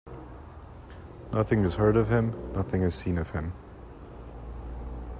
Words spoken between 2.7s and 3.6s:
is seen of him.